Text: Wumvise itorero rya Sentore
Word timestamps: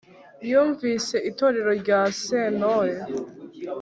Wumvise 0.51 1.15
itorero 1.29 1.71
rya 1.81 1.99
Sentore 2.21 2.95